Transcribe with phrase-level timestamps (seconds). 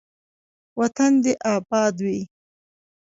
[0.79, 2.19] وطن دې اباد وي.